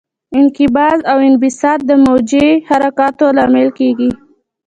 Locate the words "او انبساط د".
1.11-1.91